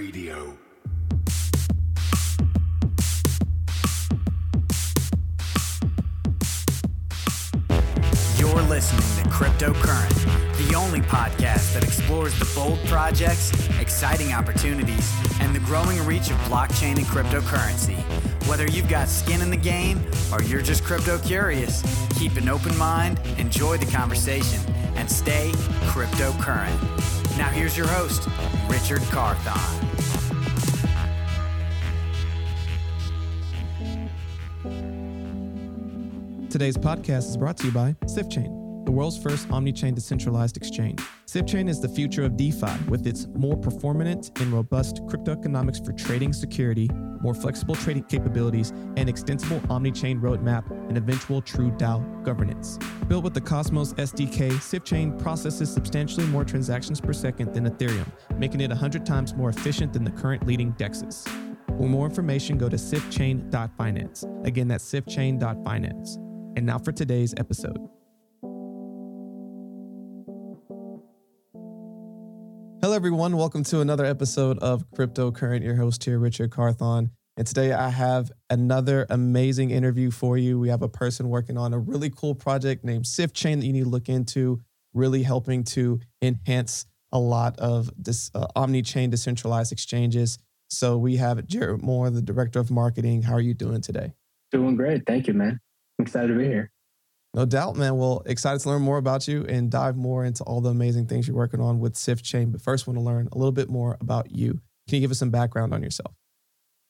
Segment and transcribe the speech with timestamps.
[0.00, 0.56] Radio.
[8.38, 15.54] You're listening to Cryptocurrent, the only podcast that explores the bold projects, exciting opportunities, and
[15.54, 17.98] the growing reach of blockchain and cryptocurrency.
[18.48, 20.00] Whether you've got skin in the game
[20.32, 21.82] or you're just crypto curious,
[22.18, 24.60] keep an open mind, enjoy the conversation,
[24.96, 25.50] and stay
[25.92, 27.19] cryptocurrent.
[27.36, 28.28] Now, here's your host,
[28.68, 29.86] Richard Carthon.
[36.50, 38.59] Today's podcast is brought to you by SifChain,
[38.90, 40.98] the world's first omni-chain decentralized exchange.
[41.24, 45.92] SifChain is the future of DeFi with its more performant and robust crypto economics for
[45.92, 46.90] trading security,
[47.20, 52.80] more flexible trading capabilities, and extensible omni-chain roadmap and eventual true DAO governance.
[53.06, 58.60] Built with the Cosmos SDK, SifChain processes substantially more transactions per second than Ethereum, making
[58.60, 61.28] it 100 times more efficient than the current leading DEXs.
[61.78, 64.24] For more information, go to sifchain.finance.
[64.42, 66.16] Again, that's sifchain.finance.
[66.56, 67.78] And now for today's episode.
[72.90, 73.36] Hello, everyone.
[73.36, 75.62] Welcome to another episode of Cryptocurrent.
[75.62, 77.12] Your host here, Richard Carthon.
[77.36, 80.58] And today I have another amazing interview for you.
[80.58, 83.84] We have a person working on a really cool project named SifChain that you need
[83.84, 84.60] to look into,
[84.92, 90.38] really helping to enhance a lot of this uh, omni-chain decentralized exchanges.
[90.68, 93.22] So we have Jared Moore, the director of marketing.
[93.22, 94.14] How are you doing today?
[94.50, 95.06] Doing great.
[95.06, 95.60] Thank you, man.
[96.00, 96.72] I'm excited to be here.
[97.32, 97.96] No doubt, man.
[97.96, 101.28] Well, excited to learn more about you and dive more into all the amazing things
[101.28, 102.50] you're working on with SifChain.
[102.50, 104.60] But first, want to learn a little bit more about you.
[104.88, 106.12] Can you give us some background on yourself?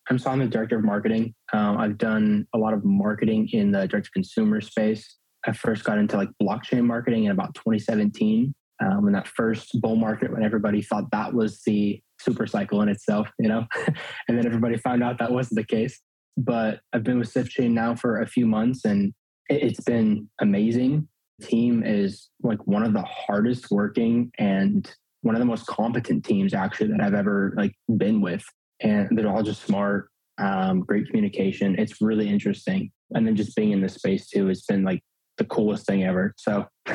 [0.08, 1.34] I'm the director of marketing.
[1.52, 5.18] Um, I've done a lot of marketing in the direct to consumer space.
[5.46, 9.96] I first got into like blockchain marketing in about 2017 um, in that first bull
[9.96, 13.66] market when everybody thought that was the super cycle in itself, you know,
[14.28, 16.00] and then everybody found out that wasn't the case.
[16.36, 19.12] But I've been with SifChain now for a few months and
[19.50, 21.08] it's been amazing.
[21.38, 24.90] The team is like one of the hardest working and
[25.22, 28.44] one of the most competent teams actually that I've ever like been with.
[28.80, 31.78] And they're all just smart, um, great communication.
[31.78, 32.90] It's really interesting.
[33.10, 35.02] And then just being in this space too, it's been like
[35.36, 36.34] the coolest thing ever.
[36.38, 36.66] So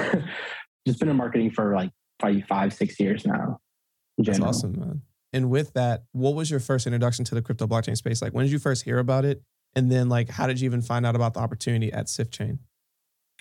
[0.88, 3.60] just been in marketing for like probably five, six years now.
[4.18, 5.02] That's awesome, man.
[5.34, 8.22] And with that, what was your first introduction to the crypto blockchain space?
[8.22, 9.44] Like, when did you first hear about it?
[9.76, 12.60] And then, like, how did you even find out about the opportunity at SifChain?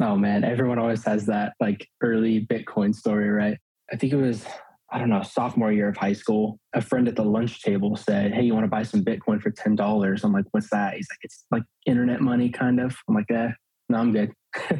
[0.01, 3.57] Oh man, everyone always has that like early Bitcoin story, right?
[3.93, 4.45] I think it was
[4.91, 6.59] I don't know sophomore year of high school.
[6.73, 9.51] A friend at the lunch table said, "Hey, you want to buy some Bitcoin for
[9.51, 13.15] ten dollars?" I'm like, "What's that?" He's like, "It's like internet money, kind of." I'm
[13.15, 13.51] like, "Eh,
[13.89, 14.33] no, I'm good."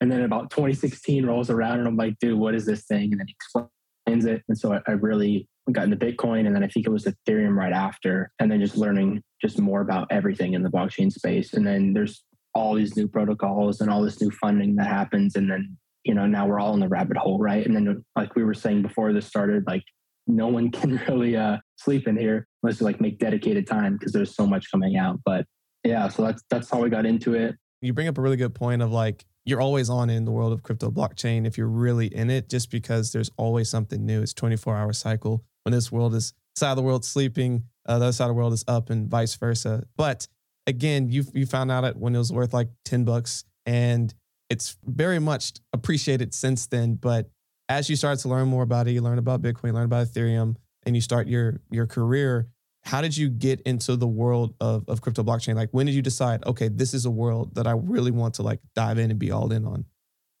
[0.00, 3.20] and then about 2016 rolls around, and I'm like, "Dude, what is this thing?" And
[3.20, 6.68] then he explains it, and so I, I really got into Bitcoin, and then I
[6.68, 10.62] think it was Ethereum right after, and then just learning just more about everything in
[10.62, 11.52] the blockchain space.
[11.52, 12.24] And then there's
[12.54, 16.26] all these new protocols and all this new funding that happens, and then you know
[16.26, 17.64] now we're all in the rabbit hole, right?
[17.64, 19.84] And then like we were saying before this started, like
[20.26, 24.12] no one can really uh, sleep in here unless you like make dedicated time because
[24.12, 25.20] there's so much coming out.
[25.24, 25.46] But
[25.84, 27.54] yeah, so that's that's how we got into it.
[27.80, 30.52] You bring up a really good point of like you're always on in the world
[30.52, 34.22] of crypto blockchain if you're really in it, just because there's always something new.
[34.22, 38.06] It's 24 hour cycle when this world is side of the world sleeping, uh, the
[38.06, 39.84] other side of the world is up, and vice versa.
[39.96, 40.28] But
[40.66, 44.12] again, you you found out it when it was worth like ten bucks, and
[44.50, 46.94] it's very much appreciated since then.
[46.94, 47.30] But
[47.68, 50.56] as you start to learn more about it, you learn about Bitcoin, learn about Ethereum,
[50.84, 52.48] and you start your your career.
[52.84, 55.54] How did you get into the world of, of crypto blockchain?
[55.54, 58.42] Like, when did you decide, okay, this is a world that I really want to
[58.42, 59.84] like dive in and be all in on?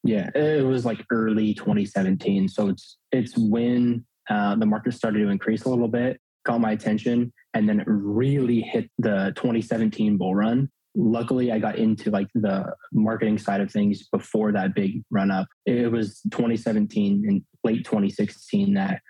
[0.02, 2.48] Yeah, it was like early 2017.
[2.48, 6.72] So it's it's when uh, the market started to increase a little bit, caught my
[6.72, 10.68] attention, and then it really hit the 2017 bull run.
[10.94, 15.46] Luckily, I got into like the marketing side of things before that big run up.
[15.64, 19.00] It was 2017 and late 2016 that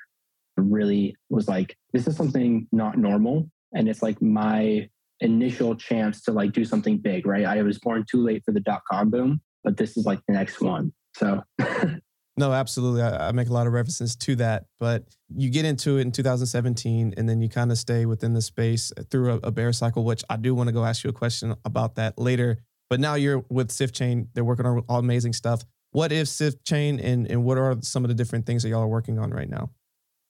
[0.57, 3.51] really was like, this is something not normal.
[3.75, 4.89] And it's like my
[5.21, 7.47] initial chance to like do something big, right?
[7.47, 10.35] I was born too late for the dot com boom, but this is like the
[10.35, 10.93] next one.
[11.17, 11.43] So
[12.37, 13.03] No, absolutely.
[13.03, 14.65] I, I, make a lot of references to that.
[14.81, 18.41] But you get into it in 2017, and then you kind of stay within the
[18.41, 21.13] space through a, a, bear cycle, which I do want to go ask you a
[21.13, 22.59] question about that later.
[22.89, 24.29] But now you're with SifChain.
[24.35, 25.63] They're working on all amazing stuff.
[25.91, 28.89] What is SifChain, and, and what are some of the different things that y'all are
[28.89, 29.71] working on right now?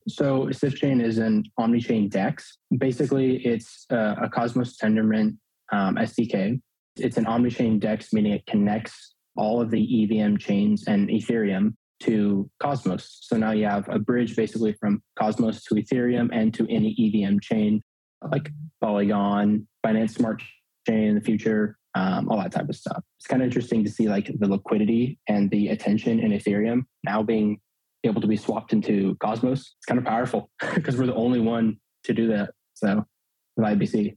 [0.08, 2.58] So SifChain is an omni-chain DEX.
[2.78, 5.36] Basically, it's uh, a Cosmos Tendermint
[5.70, 6.60] um, SDK.
[6.96, 12.50] It's an omni-chain DEX, meaning it connects all of the EVM chains and Ethereum to
[12.60, 13.18] Cosmos.
[13.22, 17.38] So now you have a bridge basically from Cosmos to Ethereum and to any EVM
[17.40, 17.82] chain
[18.30, 18.50] like
[18.80, 20.42] Polygon, Binance Smart
[20.86, 23.02] Chain in the future, um, all that type of stuff.
[23.18, 27.22] It's kind of interesting to see like the liquidity and the attention in Ethereum now
[27.22, 27.60] being
[28.04, 29.60] able to be swapped into Cosmos.
[29.60, 32.50] It's kind of powerful because we're the only one to do that.
[32.74, 33.04] So
[33.56, 34.16] with IBC.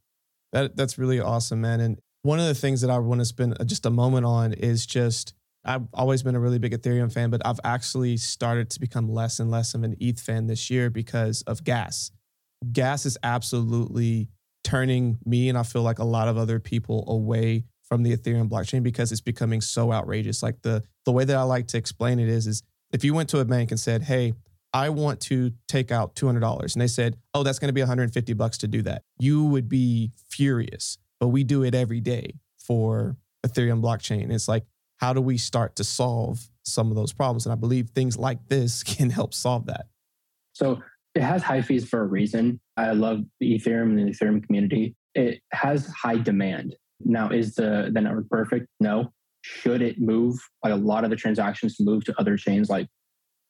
[0.54, 1.80] That that's really awesome, man.
[1.82, 4.86] And one of the things that I want to spend just a moment on is
[4.86, 5.34] just
[5.66, 9.40] I've always been a really big Ethereum fan, but I've actually started to become less
[9.40, 12.12] and less of an ETH fan this year because of gas.
[12.72, 14.30] Gas is absolutely
[14.64, 18.50] turning me and I feel like a lot of other people away from the Ethereum
[18.50, 20.42] blockchain because it's becoming so outrageous.
[20.42, 23.30] Like the the way that I like to explain it is is if you went
[23.30, 24.34] to a bank and said, "Hey,
[24.74, 28.34] I want to take out $200." And they said, "Oh, that's going to be 150
[28.34, 30.98] bucks to do that." You would be furious.
[31.20, 34.32] But we do it every day for Ethereum blockchain.
[34.32, 34.66] It's like
[34.98, 37.46] how do we start to solve some of those problems?
[37.46, 39.88] And I believe things like this can help solve that.
[40.54, 40.82] So
[41.14, 42.60] it has high fees for a reason.
[42.78, 44.96] I love the Ethereum and the Ethereum community.
[45.14, 46.76] It has high demand.
[47.04, 48.68] Now, is the, the network perfect?
[48.80, 49.12] No.
[49.42, 50.38] Should it move?
[50.64, 52.88] Like a lot of the transactions move to other chains like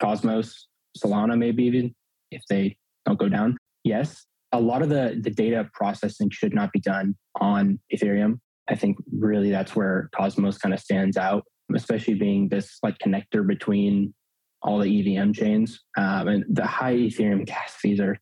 [0.01, 0.67] Cosmos,
[0.97, 1.95] Solana, maybe even
[2.31, 3.57] if they don't go down?
[3.83, 4.25] Yes.
[4.51, 8.39] A lot of the, the data processing should not be done on Ethereum.
[8.69, 13.45] I think really that's where Cosmos kind of stands out, especially being this like connector
[13.45, 14.13] between
[14.61, 15.83] all the EVM chains.
[15.97, 18.17] Um, and the high Ethereum gas fees are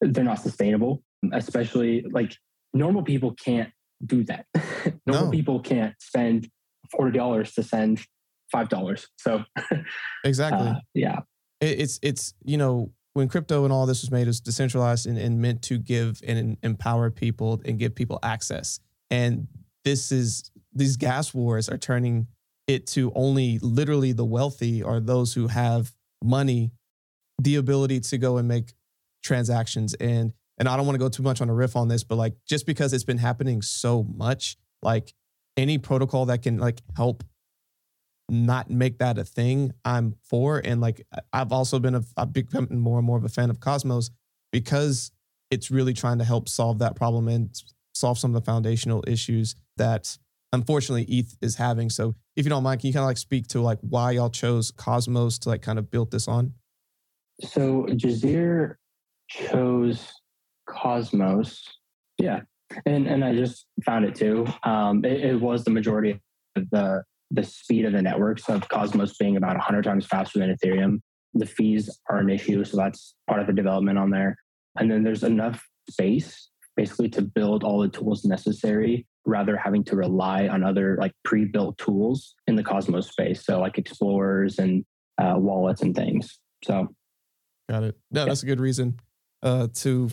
[0.00, 1.02] they're not sustainable,
[1.32, 2.34] especially like
[2.74, 3.70] normal people can't
[4.04, 4.46] do that.
[5.06, 5.30] normal no.
[5.30, 6.48] people can't spend
[6.90, 8.04] forty dollars to send
[8.50, 9.06] five dollars.
[9.18, 9.44] So
[10.24, 11.20] exactly, uh, yeah,
[11.60, 15.06] it, it's it's you know when crypto and all this was made, it was decentralized
[15.06, 18.80] and, and meant to give and empower people and give people access.
[19.10, 19.46] And
[19.84, 22.26] this is these gas wars are turning
[22.66, 25.92] it to only literally the wealthy or those who have
[26.22, 26.72] money
[27.38, 28.72] the ability to go and make
[29.22, 29.94] transactions.
[29.94, 32.16] And and I don't want to go too much on a riff on this but
[32.16, 35.14] like just because it's been happening so much like
[35.56, 37.24] any protocol that can like help
[38.28, 40.60] not make that a thing I'm for.
[40.64, 43.60] And like I've also been a I've become more and more of a fan of
[43.60, 44.10] Cosmos
[44.52, 45.10] because
[45.50, 47.50] it's really trying to help solve that problem and
[47.94, 50.16] solve some of the foundational issues that
[50.52, 51.90] unfortunately ETH is having.
[51.90, 54.30] So if you don't mind, can you kind of like speak to like why y'all
[54.30, 56.54] chose Cosmos to like kind of build this on?
[57.40, 58.76] So Jazear
[59.28, 60.12] chose
[60.68, 61.64] Cosmos.
[62.18, 62.40] Yeah.
[62.86, 64.46] And and I just found it too.
[64.62, 66.20] Um, it, it was the majority
[66.56, 70.54] of the the speed of the networks of Cosmos being about 100 times faster than
[70.54, 71.00] Ethereum.
[71.34, 74.36] The fees are an issue, so that's part of the development on there.
[74.78, 79.96] And then there's enough space basically to build all the tools necessary rather having to
[79.96, 83.44] rely on other like pre-built tools in the cosmos space.
[83.44, 84.84] So like explorers and
[85.18, 86.38] uh, wallets and things.
[86.64, 86.88] So
[87.68, 87.96] got it.
[88.10, 88.26] No yeah.
[88.26, 88.98] that's a good reason
[89.42, 90.10] uh, to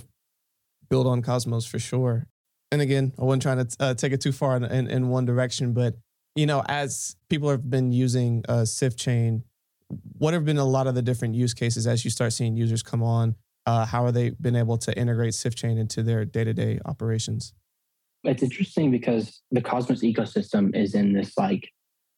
[0.90, 2.28] build on cosmos for sure.
[2.72, 5.26] And again i wasn't trying to uh, take it too far in, in, in, one
[5.26, 5.96] direction but
[6.36, 9.42] you know as people have been using uh, SifChain
[10.20, 12.84] what have been a lot of the different use cases as you start seeing users
[12.84, 13.36] come on?
[13.66, 17.54] Uh, how are they been able to integrate SifChain into their day-to-day operations
[18.24, 21.70] it's interesting because the Cosmos ecosystem is in this like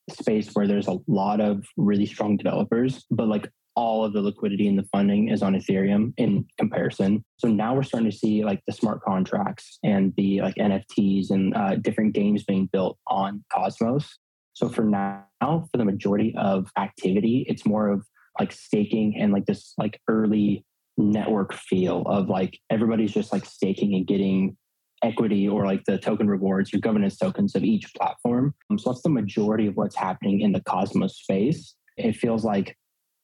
[0.10, 4.68] space where there's a lot of really strong developers, but like all of the liquidity
[4.68, 7.24] and the funding is on Ethereum in comparison.
[7.38, 11.56] So now we're starting to see like the smart contracts and the like NFTs and
[11.56, 14.18] uh, different games being built on Cosmos.
[14.54, 18.06] So for now, for the majority of activity, it's more of
[18.40, 20.66] like staking and like this like early
[20.98, 24.58] network feel of like everybody's just like staking and getting
[25.04, 28.54] equity or like the token rewards, your governance tokens of each platform.
[28.70, 31.76] Um, so that's the majority of what's happening in the Cosmos space.
[31.98, 32.78] It feels like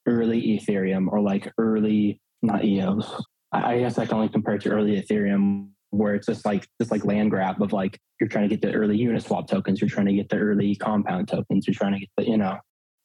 [0.07, 3.21] early Ethereum or like early, not EOS.
[3.51, 6.91] I guess I can only compare it to early Ethereum where it's just like this
[6.91, 10.07] like land grab of like you're trying to get the early Uniswap tokens, you're trying
[10.07, 12.57] to get the early compound tokens, you're trying to get the, you know.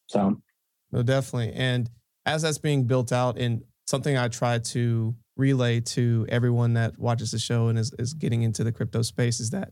[0.07, 0.41] So
[0.91, 1.53] no, definitely.
[1.53, 1.89] And
[2.25, 7.31] as that's being built out and something I try to relay to everyone that watches
[7.31, 9.69] the show and is, is getting into the crypto space is that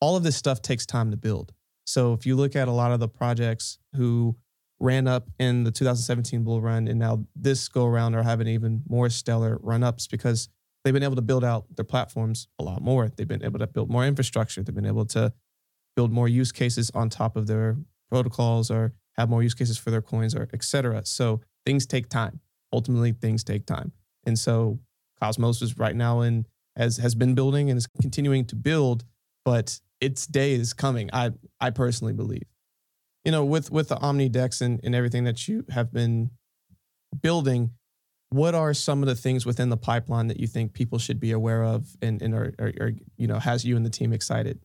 [0.00, 1.52] all of this stuff takes time to build.
[1.84, 4.36] So if you look at a lot of the projects who
[4.80, 8.82] ran up in the 2017 bull run and now this go around are having even
[8.88, 10.48] more stellar run ups because
[10.82, 13.08] they've been able to build out their platforms a lot more.
[13.08, 14.62] They've been able to build more infrastructure.
[14.62, 15.32] They've been able to
[15.94, 17.76] build more use cases on top of their
[18.10, 21.02] protocols or have more use cases for their coins or etc.
[21.04, 22.40] So things take time.
[22.72, 23.92] Ultimately, things take time.
[24.26, 24.80] And so
[25.22, 29.04] Cosmos is right now in has has been building and is continuing to build,
[29.44, 31.10] but its day is coming.
[31.12, 32.42] I I personally believe.
[33.24, 36.30] You know, with with the Omni Dex and, and everything that you have been
[37.20, 37.70] building,
[38.30, 41.30] what are some of the things within the pipeline that you think people should be
[41.30, 44.58] aware of and, and are, are, are you know has you and the team excited?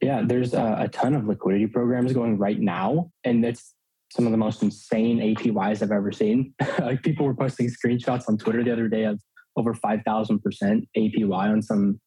[0.00, 3.74] Yeah, there's a, a, ton of liquidity programs going right now, and it's
[4.10, 6.54] some of the most insane APYs I've ever seen.
[6.80, 9.20] like people were posting screenshots on Twitter the other day of
[9.56, 12.00] over five thousand percent APY on some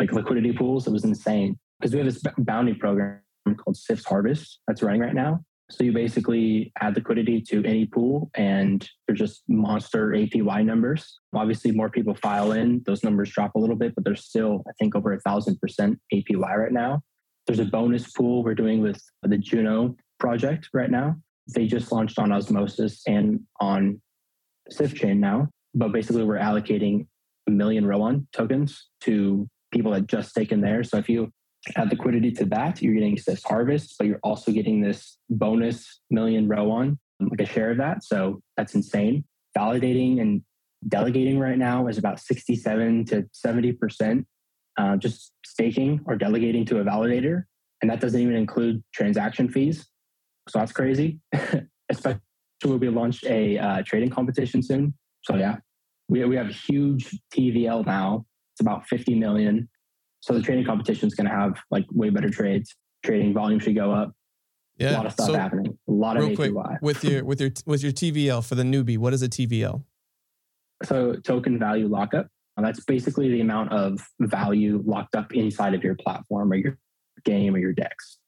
[0.00, 0.86] like liquidity pools.
[0.86, 3.20] It was insane because we have this bounty program
[3.56, 5.40] called SIFS Harvest that's running right now.
[5.68, 11.18] So you basically add liquidity to any pool and they're just monster APY numbers.
[11.34, 14.72] Obviously, more people file in, those numbers drop a little bit, but they're still, I
[14.78, 17.02] think, over a thousand percent APY right now.
[17.46, 21.16] There's a bonus pool we're doing with the Juno project right now.
[21.54, 24.00] They just launched on Osmosis and on
[24.70, 25.48] SIF chain now.
[25.74, 27.06] But basically, we're allocating
[27.46, 30.82] a million Rowan tokens to people that just taken there.
[30.82, 31.30] So if you
[31.76, 36.48] add liquidity to that, you're getting this harvest, but you're also getting this bonus million
[36.48, 38.04] Rowan, like a share of that.
[38.04, 39.24] So that's insane.
[39.56, 40.42] Validating and
[40.88, 44.24] delegating right now is about 67 to 70%
[44.78, 47.44] uh, just staking or delegating to a validator.
[47.82, 49.86] And that doesn't even include transaction fees.
[50.48, 51.20] So that's crazy.
[51.88, 52.20] Especially
[52.64, 54.94] when we launch a uh, trading competition soon.
[55.22, 55.56] So yeah,
[56.08, 58.24] we, we have huge TVL now.
[58.54, 59.68] It's about 50 million.
[60.20, 62.74] So the trading competition is going to have like way better trades.
[63.04, 64.12] Trading volume should go up.
[64.78, 65.78] Yeah, a lot of stuff so, happening.
[65.88, 68.98] A lot real of quick, with your with your with your TVL for the newbie.
[68.98, 69.82] What is a TVL?
[70.82, 72.28] So token value lockup.
[72.58, 76.78] That's basically the amount of value locked up inside of your platform or your
[77.24, 78.18] game or your DEX.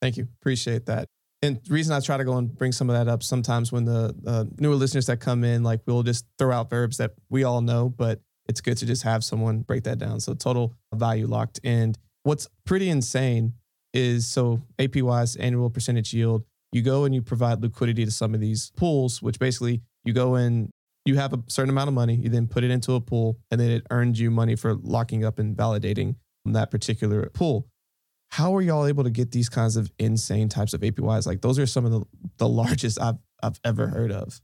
[0.00, 0.28] Thank you.
[0.40, 1.08] Appreciate that.
[1.42, 3.84] And the reason I try to go and bring some of that up sometimes when
[3.84, 7.44] the uh, newer listeners that come in, like we'll just throw out verbs that we
[7.44, 10.20] all know, but it's good to just have someone break that down.
[10.20, 11.60] So total value locked.
[11.62, 13.54] And what's pretty insane
[13.94, 16.44] is so APY's annual percentage yield.
[16.72, 20.34] You go and you provide liquidity to some of these pools, which basically you go
[20.34, 20.70] in
[21.08, 23.58] you have a certain amount of money, you then put it into a pool, and
[23.58, 27.66] then it earns you money for locking up and validating that particular pool.
[28.30, 31.26] How are y'all able to get these kinds of insane types of APYs?
[31.26, 32.02] Like those are some of the,
[32.36, 34.40] the largest I've I've ever heard of.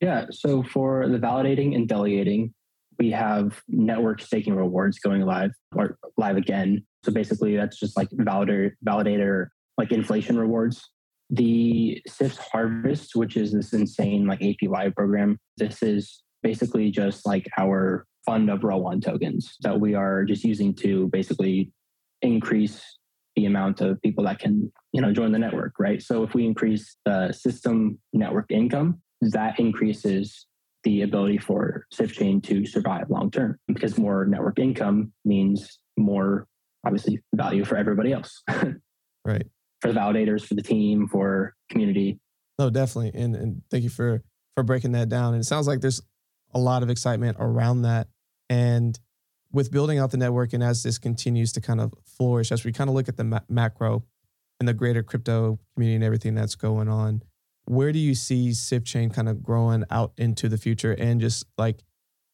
[0.00, 0.26] Yeah.
[0.30, 2.54] So for the validating and delegating,
[2.98, 6.86] we have network staking rewards going live or live again.
[7.04, 10.90] So basically that's just like validator validator like inflation rewards
[11.30, 17.46] the SIFS Harvest, which is this insane like APY program, this is basically just like
[17.58, 21.72] our fund of Rowan tokens that we are just using to basically
[22.22, 22.98] increase
[23.36, 26.44] the amount of people that can you know join the network right so if we
[26.44, 30.46] increase the system network income that increases
[30.82, 36.46] the ability for SIF chain to survive long term because more network income means more
[36.84, 38.42] obviously value for everybody else
[39.24, 39.46] right
[39.80, 42.18] for the validators, for the team, for community.
[42.58, 43.18] No, definitely.
[43.20, 44.22] And and thank you for
[44.54, 45.34] for breaking that down.
[45.34, 46.00] And it sounds like there's
[46.52, 48.08] a lot of excitement around that.
[48.48, 48.98] And
[49.52, 52.72] with building out the network and as this continues to kind of flourish, as we
[52.72, 54.04] kind of look at the ma- macro
[54.58, 57.22] and the greater crypto community and everything that's going on,
[57.64, 60.92] where do you see SIF chain kind of growing out into the future?
[60.92, 61.82] And just like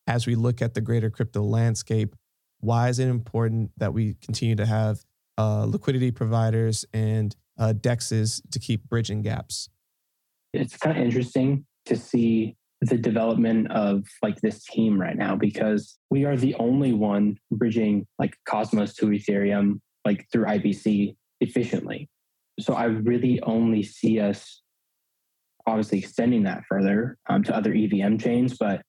[0.06, 2.14] as we look at the greater crypto landscape,
[2.60, 5.04] why is it important that we continue to have
[5.38, 9.68] uh, liquidity providers and uh, dexes to keep bridging gaps.
[10.52, 15.98] It's kind of interesting to see the development of like this team right now because
[16.10, 22.08] we are the only one bridging like Cosmos to Ethereum like through IBC efficiently.
[22.60, 24.62] So I really only see us
[25.66, 28.82] obviously extending that further um, to other EVM chains, but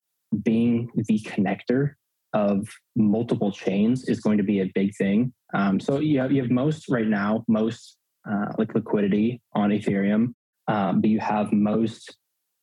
[0.44, 1.94] being the connector
[2.34, 5.34] of multiple chains is going to be a big thing.
[5.54, 7.98] Um, so you have, you have most right now, most
[8.30, 10.34] uh, like liquidity on Ethereum,
[10.68, 12.16] um, but you have most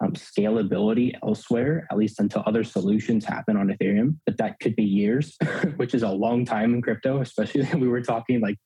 [0.04, 4.16] um, scalability elsewhere, at least until other solutions happen on Ethereum.
[4.26, 5.36] But that could be years,
[5.76, 8.56] which is a long time in crypto, especially we were talking like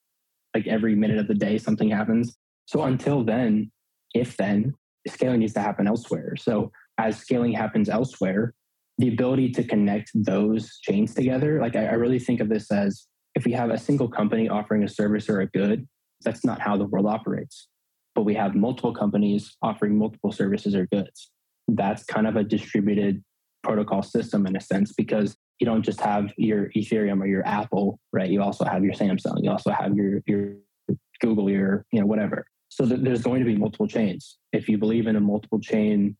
[0.54, 2.37] like every minute of the day something happens.
[2.66, 3.71] So until then,
[4.14, 4.75] if then,
[5.07, 6.35] scaling needs to happen elsewhere.
[6.37, 8.54] So as scaling happens elsewhere,
[8.97, 13.07] the ability to connect those chains together, like I, I really think of this as
[13.35, 15.87] if we have a single company offering a service or a good,
[16.25, 17.68] that's not how the world operates.
[18.19, 21.31] But we have multiple companies offering multiple services or goods.
[21.69, 23.23] That's kind of a distributed
[23.63, 28.01] protocol system in a sense because you don't just have your Ethereum or your Apple,
[28.13, 28.29] right?
[28.29, 30.55] You also have your Samsung, you also have your your
[31.21, 32.45] Google, your you know whatever.
[32.71, 34.39] So th- there's going to be multiple chains.
[34.53, 36.17] If you believe in a multiple chain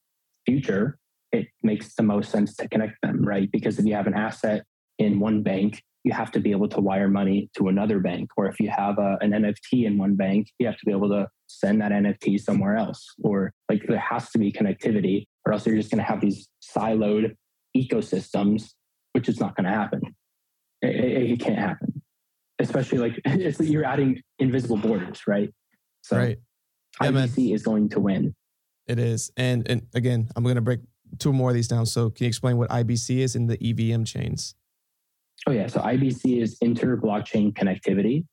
[0.47, 1.01] future,
[1.33, 3.51] it makes the most sense to connect them, right?
[3.51, 4.65] Because if you have an asset
[4.99, 8.31] in one bank you have to be able to wire money to another bank.
[8.37, 11.11] Or if you have a, an NFT in one bank, you have to be able
[11.11, 13.05] to send that NFT somewhere else.
[13.23, 16.49] Or like there has to be connectivity, or else you're just going to have these
[16.63, 17.35] siloed
[17.77, 18.71] ecosystems,
[19.13, 20.01] which is not going to happen.
[20.81, 22.01] It, it, it, can't happen,
[22.61, 25.53] especially like it's you're adding invisible borders, right?
[26.03, 26.39] So right.
[27.03, 28.35] Yeah, IBC is going to win.
[28.87, 30.81] It is, and and again, I'm going to break
[31.19, 31.85] two more of these down.
[31.85, 34.55] So, can you explain what IBC is in the EVM chains?
[35.47, 38.25] Oh yeah, so IBC is inter blockchain connectivity.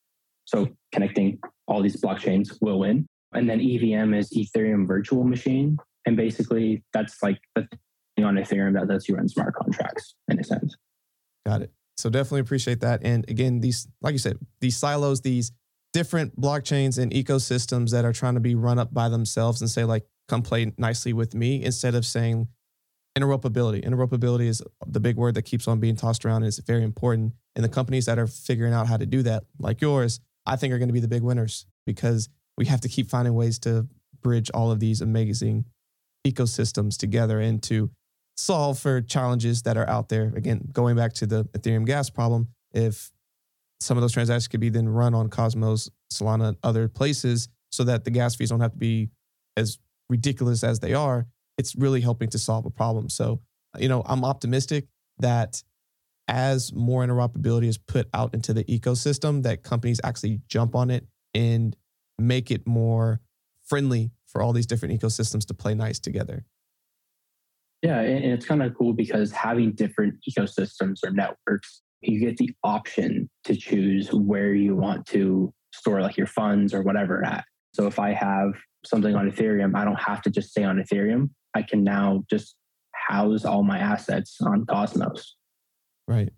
[0.45, 3.07] So connecting all these blockchains will win.
[3.33, 5.77] And then EVM is Ethereum virtual machine.
[6.05, 7.67] And basically that's like the
[8.15, 10.75] thing on Ethereum that lets you run smart contracts in a sense.
[11.45, 11.71] Got it.
[11.97, 13.01] So definitely appreciate that.
[13.03, 15.51] And again, these, like you said, these silos, these
[15.93, 19.85] different blockchains and ecosystems that are trying to be run up by themselves and say,
[19.85, 22.47] like, come play nicely with me instead of saying
[23.17, 23.85] interoperability.
[23.85, 27.33] Interoperability is the big word that keeps on being tossed around and it's very important.
[27.55, 30.73] And the companies that are figuring out how to do that, like yours, I think
[30.73, 33.87] are going to be the big winners because we have to keep finding ways to
[34.21, 35.65] bridge all of these amazing
[36.25, 37.89] ecosystems together and to
[38.35, 40.33] solve for challenges that are out there.
[40.35, 43.11] Again, going back to the Ethereum gas problem, if
[43.79, 48.03] some of those transactions could be then run on Cosmos, Solana, other places so that
[48.03, 49.09] the gas fees don't have to be
[49.55, 49.79] as
[50.09, 53.09] ridiculous as they are, it's really helping to solve a problem.
[53.09, 53.41] So,
[53.77, 54.87] you know, I'm optimistic
[55.19, 55.63] that
[56.27, 61.05] as more interoperability is put out into the ecosystem, that companies actually jump on it
[61.33, 61.75] and
[62.17, 63.21] make it more
[63.63, 66.45] friendly for all these different ecosystems to play nice together.
[67.81, 72.51] Yeah, and it's kind of cool because having different ecosystems or networks, you get the
[72.63, 77.45] option to choose where you want to store like your funds or whatever at.
[77.73, 78.53] So if I have
[78.85, 81.29] something on Ethereum, I don't have to just stay on Ethereum.
[81.55, 82.55] I can now just
[82.93, 85.35] house all my assets on Cosmos.
[86.07, 86.31] Right.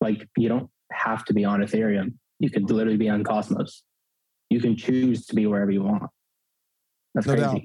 [0.00, 2.14] Like you don't have to be on Ethereum.
[2.38, 3.82] You could literally be on Cosmos.
[4.50, 6.10] You can choose to be wherever you want.
[7.14, 7.48] That's no crazy.
[7.48, 7.62] Doubt.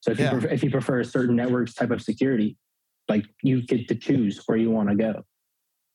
[0.00, 0.26] So if yeah.
[0.26, 2.56] you prefer, if you prefer a certain network's type of security,
[3.08, 5.24] like you get to choose where you want to go.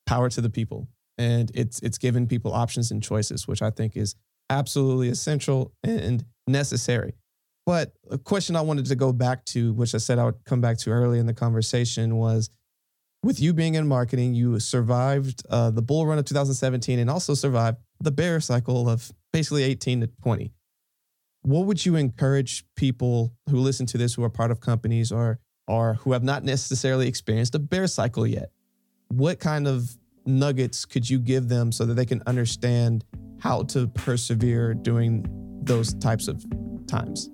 [0.06, 0.88] Power to the people,
[1.18, 4.16] and it's it's given people options and choices, which I think is
[4.50, 7.14] absolutely essential and necessary.
[7.70, 10.60] But a question I wanted to go back to, which I said I would come
[10.60, 12.50] back to early in the conversation, was
[13.22, 17.36] with you being in marketing, you survived uh, the bull run of 2017 and also
[17.36, 20.52] survived the bear cycle of basically 18 to 20.
[21.44, 25.40] What would you encourage people who listen to this who are part of companies or
[25.68, 28.50] or who have not necessarily experienced a bear cycle yet?
[29.10, 33.06] What kind of nuggets could you give them so that they can understand
[33.40, 35.28] how to persevere during
[35.62, 36.44] those types of
[36.88, 37.30] times?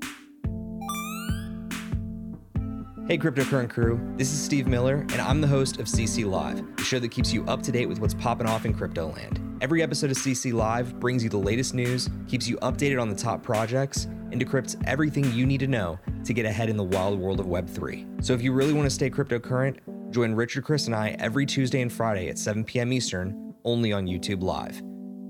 [3.08, 6.82] Hey, cryptocurrency crew, this is Steve Miller, and I'm the host of CC Live, the
[6.84, 9.40] show that keeps you up to date with what's popping off in crypto land.
[9.62, 13.16] Every episode of CC Live brings you the latest news, keeps you updated on the
[13.16, 17.20] top projects, and decrypts everything you need to know to get ahead in the wild
[17.20, 18.26] world of Web3.
[18.26, 19.78] So if you really want to stay cryptocurrent,
[20.12, 22.92] join Richard, Chris, and I every Tuesday and Friday at 7 p.m.
[22.92, 24.82] Eastern, only on YouTube Live.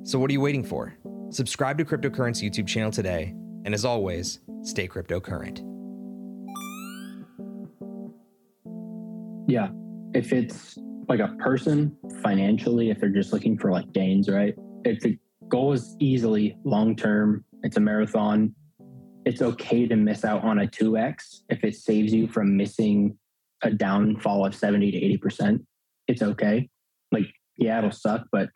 [0.07, 0.95] So what are you waiting for?
[1.29, 3.35] Subscribe to Cryptocurrent's YouTube channel today,
[3.65, 5.74] and as always, stay cryptocurrent.
[9.47, 9.69] Yeah.
[10.13, 10.77] If it's
[11.07, 14.55] like a person financially, if they're just looking for like gains, right?
[14.83, 15.17] If the
[15.49, 18.55] goal is easily long term, it's a marathon,
[19.25, 23.17] it's okay to miss out on a 2x if it saves you from missing
[23.63, 25.63] a downfall of 70 to 80%.
[26.07, 26.69] It's okay.
[27.11, 27.25] Like,
[27.57, 28.49] yeah, it'll suck, but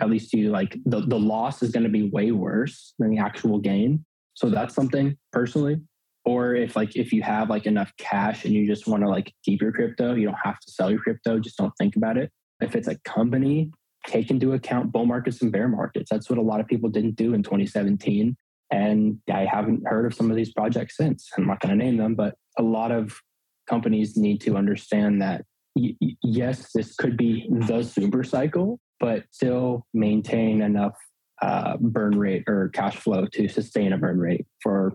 [0.00, 3.18] at least you like the, the loss is going to be way worse than the
[3.18, 4.04] actual gain.
[4.34, 5.80] So that's something personally
[6.26, 9.32] or if like if you have like enough cash and you just want to like
[9.44, 12.30] keep your crypto you don't have to sell your crypto just don't think about it.
[12.60, 13.70] If it's a company
[14.06, 16.08] take into account bull markets and bear markets.
[16.10, 18.36] That's what a lot of people didn't do in 2017
[18.72, 21.30] and i haven't heard of some of these projects since.
[21.38, 23.20] I'm not going to name them but a lot of
[23.68, 29.86] companies need to understand that y- yes this could be the super cycle but still
[29.92, 30.96] maintain enough
[31.42, 34.94] uh, burn rate or cash flow to sustain a burn rate for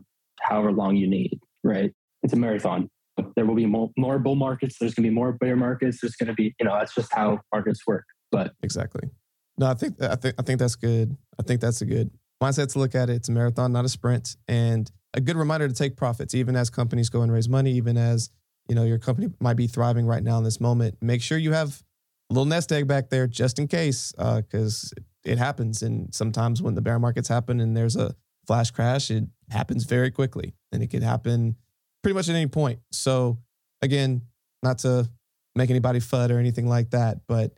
[0.51, 1.91] however long you need, right?
[2.23, 2.89] It's a marathon.
[3.35, 4.77] There will be more, more bull markets.
[4.79, 5.99] There's going to be more bear markets.
[6.01, 8.05] There's going to be, you know, that's just how markets work.
[8.31, 9.09] But exactly.
[9.57, 11.15] No, I think I think I think that's good.
[11.39, 12.09] I think that's a good
[12.41, 13.15] mindset to look at it.
[13.15, 16.69] It's a marathon, not a sprint, and a good reminder to take profits, even as
[16.69, 18.29] companies go and raise money, even as
[18.69, 20.95] you know your company might be thriving right now in this moment.
[21.01, 21.83] Make sure you have
[22.29, 25.83] a little nest egg back there just in case, because uh, it happens.
[25.83, 28.15] And sometimes when the bear markets happen and there's a
[28.51, 31.55] flash crash, it happens very quickly and it could happen
[32.03, 32.79] pretty much at any point.
[32.91, 33.37] So,
[33.81, 34.23] again,
[34.61, 35.09] not to
[35.55, 37.53] make anybody FUD or anything like that, but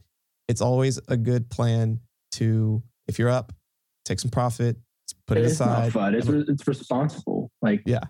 [0.47, 1.99] it's always a good plan
[2.33, 3.53] to, if you're up,
[4.05, 4.77] take some profit,
[5.25, 5.85] put it it's aside.
[5.85, 6.13] not fun.
[6.13, 7.49] It's, re- it's responsible.
[7.63, 8.03] Like, Yeah.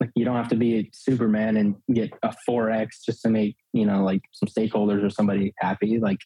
[0.00, 3.56] Like you don't have to be a Superman and get a 4X just to make,
[3.72, 5.98] you know, like some stakeholders or somebody happy.
[5.98, 6.18] Like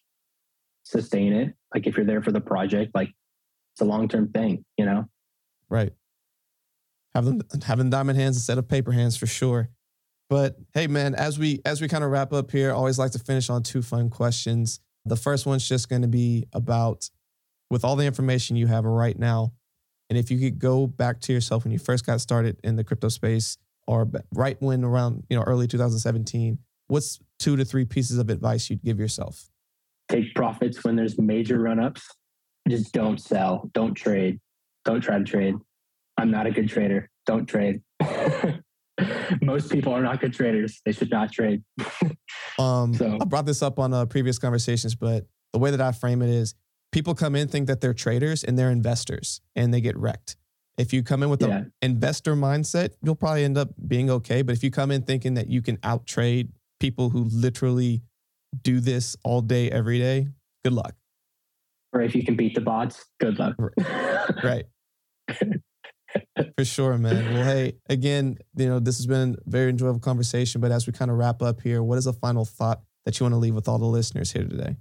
[0.83, 1.55] sustain it.
[1.73, 3.11] Like if you're there for the project, like
[3.75, 5.05] it's a long-term thing, you know?
[5.71, 5.93] Right.
[7.15, 9.71] Having having diamond hands instead of paper hands for sure.
[10.31, 13.13] But hey man, as we as we kind of wrap up here, I always like
[13.13, 14.81] to finish on two fun questions.
[15.05, 17.09] The first one's just going to be about
[17.71, 19.53] with all the information you have right now,
[20.11, 22.85] and if you could go back to yourself when you first got started in the
[22.85, 28.19] crypto space or right when around, you know, early 2017, what's two to three pieces
[28.19, 29.49] of advice you'd give yourself?
[30.09, 32.07] Take profits when there's major run-ups.
[32.69, 33.71] Just don't sell.
[33.75, 34.41] Don't trade.
[34.85, 35.55] Don't try to trade.
[36.17, 37.09] I'm not a good trader.
[37.27, 37.83] Don't trade.
[39.43, 40.81] Most people are not good traders.
[40.85, 41.63] They should not trade.
[42.59, 45.93] Um, So- I brought this up on uh, previous conversations, but the way that I
[45.93, 46.55] frame it is
[46.91, 50.37] people come in think that they're traders and they're investors and they get wrecked.
[50.77, 51.59] If you come in with Yeah.
[51.59, 54.43] an investor mindset, you'll probably end up being okay.
[54.43, 58.03] But if you come in thinking that you can out trade people who literally
[58.63, 60.27] do this all day, every day,
[60.65, 60.97] good luck.
[61.93, 63.55] Or if you can beat the bots, good luck.
[64.45, 64.67] Right.
[66.57, 67.35] For sure, man.
[67.35, 70.61] Well, hey, again, you know, this has been a very enjoyable conversation.
[70.61, 73.25] But as we kind of wrap up here, what is a final thought that you
[73.25, 74.77] want to leave with all the listeners here today?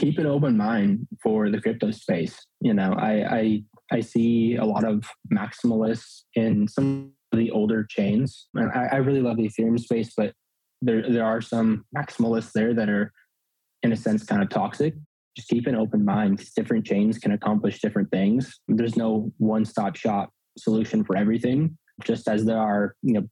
[0.00, 2.46] keep an open mind for the crypto space.
[2.60, 7.86] You know, I I, I see a lot of maximalists in some of the older
[7.88, 8.48] chains.
[8.54, 10.32] And I, I really love the Ethereum space, but
[10.82, 13.12] there there are some maximalists there that are,
[13.82, 14.94] in a sense, kind of toxic.
[15.36, 16.44] Just keep an open mind.
[16.56, 18.60] Different chains can accomplish different things.
[18.68, 21.76] There's no one-stop shop solution for everything.
[22.04, 23.28] Just as there are, you know,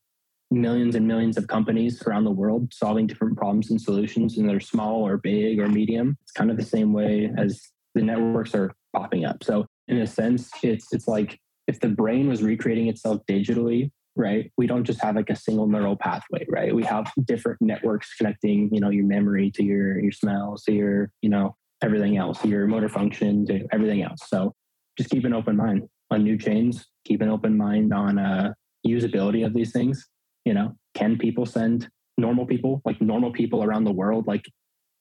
[0.50, 4.60] millions and millions of companies around the world solving different problems and solutions, and they're
[4.60, 6.16] small or big or medium.
[6.22, 7.60] It's kind of the same way as
[7.94, 9.42] the networks are popping up.
[9.42, 14.50] So in a sense, it's it's like if the brain was recreating itself digitally, right?
[14.56, 16.74] We don't just have like a single neural pathway, right?
[16.74, 21.10] We have different networks connecting, you know, your memory to your your smells to your,
[21.22, 24.20] you know, everything else, your motor function to everything else.
[24.26, 24.54] So
[24.96, 26.86] just keep an open mind on new chains.
[27.04, 28.52] Keep an open mind on uh,
[28.86, 30.08] usability of these things
[30.48, 34.44] you know can people send normal people like normal people around the world like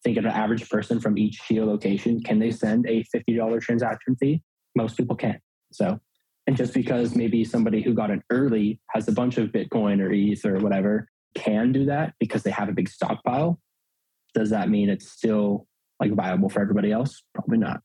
[0.03, 4.41] think of an average person from each geolocation can they send a $50 transaction fee
[4.75, 5.99] most people can't so
[6.47, 10.11] and just because maybe somebody who got it early has a bunch of bitcoin or
[10.11, 13.59] eth or whatever can do that because they have a big stockpile
[14.33, 15.65] does that mean it's still
[15.99, 17.81] like viable for everybody else probably not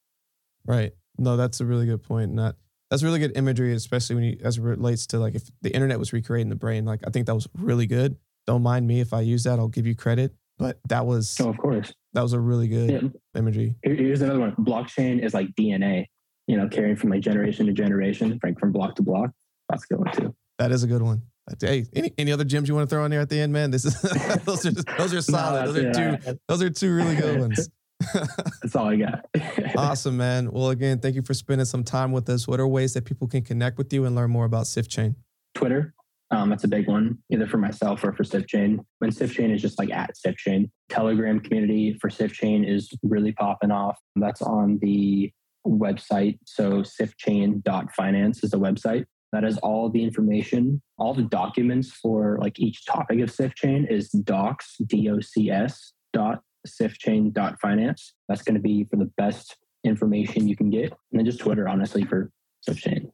[0.67, 0.93] Right.
[1.19, 2.37] No, that's a really good point.
[2.37, 2.57] That
[2.91, 5.99] that's really good imagery, especially when you as it relates to like if the internet
[5.99, 6.85] was recreating the brain.
[6.85, 8.17] Like I think that was really good.
[8.47, 9.59] Don't mind me if I use that.
[9.59, 10.35] I'll give you credit.
[10.59, 13.09] But that was so of course that was a really good yeah.
[13.39, 13.75] imagery.
[13.83, 14.55] Here- Here's another one.
[14.57, 16.07] Blockchain is like DNA,
[16.47, 19.31] you know, carrying from like generation to generation, like from block to block.
[19.69, 20.35] That's a good one too.
[20.59, 21.23] That is a good one.
[21.61, 23.73] Hey, any, any other gems you want to throw in there at the end, man?
[23.73, 24.01] This is
[24.45, 25.67] those are those are solid.
[25.67, 27.69] No, those are that's two those are two really good ones.
[28.63, 29.27] That's all I got.
[29.77, 30.51] awesome, man.
[30.51, 32.47] Well, again, thank you for spending some time with us.
[32.47, 35.15] What are ways that people can connect with you and learn more about SIFChain?
[35.55, 35.95] Twitter,
[36.31, 38.79] um, that's a big one, either for myself or for SIFChain.
[38.99, 40.71] When SIFChain is just like at SIFChain.
[40.89, 43.99] Telegram community for SIFChain is really popping off.
[44.17, 45.31] That's on the
[45.67, 46.39] website.
[46.45, 49.05] So SIFChain.finance is the website.
[49.33, 54.11] That is all the information, all the documents for like each topic of SIFChain is
[54.11, 58.15] docs, D-O-C-S dot SIFChain.finance.
[58.29, 60.91] That's going to be for the best information you can get.
[60.91, 62.31] And then just Twitter, honestly, for
[62.69, 63.11] SIFChain.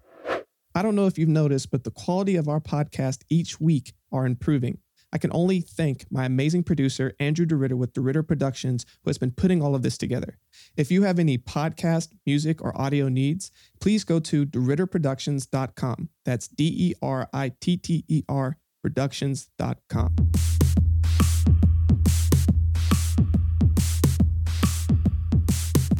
[0.74, 4.24] I don't know if you've noticed, but the quality of our podcast each week are
[4.24, 4.78] improving.
[5.12, 9.32] I can only thank my amazing producer, Andrew DeRitter with DeRitter Productions, who has been
[9.32, 10.38] putting all of this together.
[10.78, 16.08] If you have any podcast, music, or audio needs, please go to DeRitterProductions.com.
[16.24, 20.16] That's D E R I T T E R Productions.com.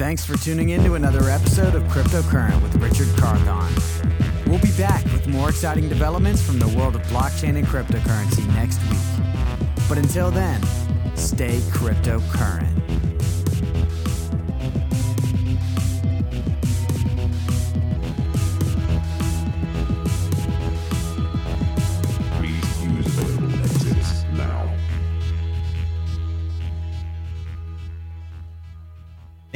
[0.00, 3.70] Thanks for tuning in to another episode of Cryptocurrent with Richard Carthon.
[4.46, 8.80] We'll be back with more exciting developments from the world of blockchain and cryptocurrency next
[8.88, 8.98] week.
[9.90, 10.62] But until then,
[11.16, 12.99] stay cryptocurrent.